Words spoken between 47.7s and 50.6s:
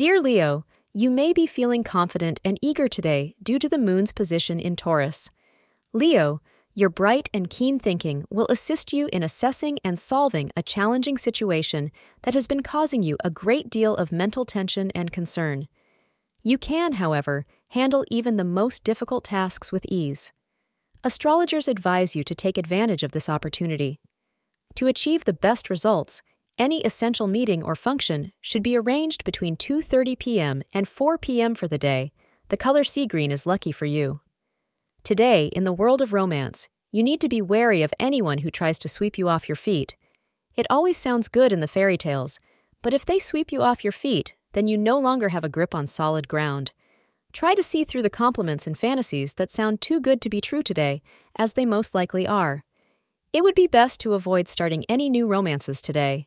through the compliments and fantasies that sound too good to be